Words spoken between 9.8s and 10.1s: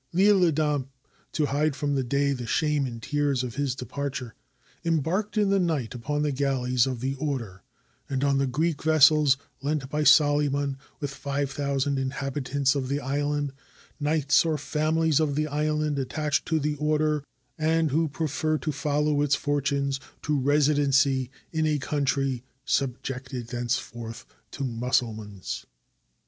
by